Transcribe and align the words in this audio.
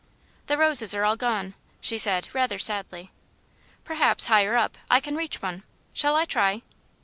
"The 0.47 0.57
roses 0.57 0.95
are 0.95 1.03
all 1.03 1.15
gone," 1.15 1.53
she 1.79 1.95
said 1.99 2.27
rather 2.33 2.57
sadly. 2.57 3.11
"Perhaps, 3.83 4.25
higher 4.25 4.55
up, 4.57 4.75
I 4.89 4.99
can 4.99 5.15
reach 5.15 5.43
one 5.43 5.61
shall 5.93 6.15
I 6.15 6.25
try?" 6.25 6.63